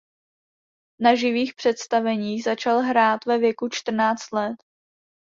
[1.01, 4.55] Na živých představeních začal hrát ve věku čtrnáct let.